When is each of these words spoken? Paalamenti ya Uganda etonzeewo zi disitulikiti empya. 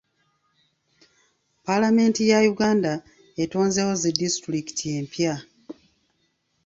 Paalamenti 1.65 2.21
ya 2.31 2.39
Uganda 2.53 2.93
etonzeewo 3.43 3.93
zi 4.01 4.09
disitulikiti 4.19 4.85
empya. 4.97 5.33